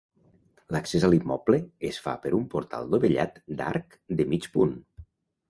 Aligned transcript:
L'accés 0.75 1.03
a 1.07 1.11
l'immoble 1.11 1.59
es 1.89 1.99
fa 2.05 2.15
per 2.23 2.31
un 2.39 2.47
portal 2.55 2.89
dovellat 2.95 3.39
d'arc 3.61 3.95
de 4.23 4.29
mig 4.35 4.51
punt. 4.57 4.75